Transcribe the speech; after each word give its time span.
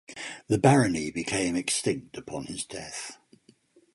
The 0.47 0.57
barony 0.57 1.11
became 1.11 1.55
extinct 1.55 2.17
upon 2.17 2.45
his 2.45 2.65
death. 2.65 3.19